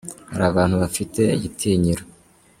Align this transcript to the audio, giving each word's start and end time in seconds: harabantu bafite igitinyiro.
harabantu 0.31 0.75
bafite 0.83 1.21
igitinyiro. 1.37 2.03